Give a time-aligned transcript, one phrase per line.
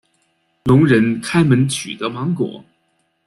[0.63, 2.65] 聋人开门取得芒果。